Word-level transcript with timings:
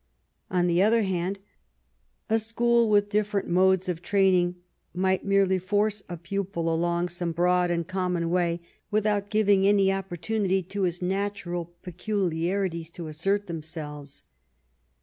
On 0.49 0.65
the 0.65 0.81
other 0.81 1.03
hand, 1.03 1.37
a 2.27 2.39
school 2.39 2.89
with 2.89 3.07
different 3.07 3.47
modes 3.47 3.87
of 3.87 4.01
training 4.01 4.55
might 4.95 5.23
merely 5.23 5.59
force 5.59 5.99
ETON 6.01 6.05
AND 6.09 6.13
OXFORD 6.15 6.25
H 6.25 6.25
a 6.25 6.27
pupil 6.27 6.73
along 6.73 7.09
some 7.09 7.31
broad 7.31 7.69
and 7.69 7.87
common 7.87 8.31
way 8.31 8.61
without 8.89 9.29
giving 9.29 9.67
any 9.67 9.93
opportunity 9.93 10.63
to 10.63 10.81
his 10.85 11.03
natural 11.03 11.75
peculiarities 11.83 12.89
to 12.89 13.09
assert 13.09 13.45
themselves. 13.45 14.23